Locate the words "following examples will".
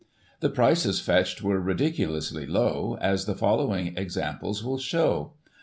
3.35-4.79